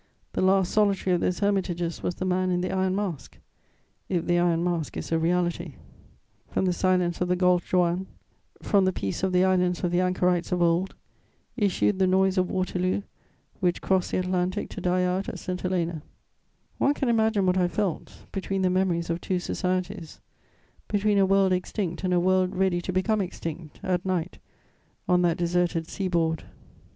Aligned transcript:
The 0.33 0.41
last 0.41 0.71
solitary 0.71 1.13
of 1.13 1.21
those 1.21 1.41
hermitages 1.41 2.01
was 2.01 2.15
the 2.15 2.25
Man 2.25 2.49
in 2.49 2.61
the 2.61 2.71
Iron 2.71 2.95
Mask, 2.95 3.37
if 4.09 4.25
the 4.25 4.39
Iron 4.39 4.63
Mask 4.63 4.97
is 4.97 5.11
a 5.11 5.19
reality. 5.19 5.75
From 6.49 6.65
the 6.65 6.73
silence 6.73 7.21
of 7.21 7.27
the 7.27 7.35
Golfe 7.35 7.71
Juan, 7.71 8.07
from 8.63 8.85
the 8.85 8.93
peace 8.93 9.21
of 9.21 9.31
the 9.31 9.43
islands 9.45 9.83
of 9.83 9.91
the 9.91 10.01
anchorites 10.01 10.51
of 10.51 10.59
old, 10.59 10.95
issued 11.55 11.99
the 11.99 12.07
noise 12.07 12.39
of 12.39 12.49
Waterloo, 12.49 13.03
which 13.59 13.79
crossed 13.83 14.09
the 14.09 14.17
Atlantic 14.17 14.69
to 14.69 14.81
die 14.81 15.03
out 15.03 15.29
at 15.29 15.37
St 15.37 15.61
Helena. 15.61 16.01
[Sidenote: 16.01 16.01
In 16.01 16.03
praise 16.03 16.27
of 16.33 16.79
indifference.] 16.79 16.79
One 16.79 16.93
can 16.95 17.09
imagine 17.09 17.45
what 17.45 17.57
I 17.59 17.67
felt, 17.67 18.25
between 18.31 18.63
the 18.63 18.71
memories 18.71 19.11
of 19.11 19.21
two 19.21 19.37
societies, 19.37 20.19
between 20.87 21.19
a 21.19 21.27
world 21.27 21.53
extinct 21.53 22.03
and 22.03 22.11
a 22.11 22.19
world 22.19 22.55
ready 22.55 22.81
to 22.81 22.91
become 22.91 23.21
extinct, 23.21 23.79
at 23.83 24.03
night, 24.03 24.39
on 25.07 25.21
that 25.21 25.37
deserted 25.37 25.87
sea 25.87 26.07
board. 26.07 26.45